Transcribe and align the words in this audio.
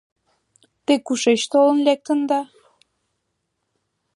Те 0.85 0.93
кушеч 1.05 1.41
толын 1.51 1.79
лектында? 1.87 2.41